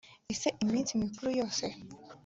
ese 0.33 0.47
iminsi 0.63 0.91
mikuru 1.03 1.29
yose 1.39 1.65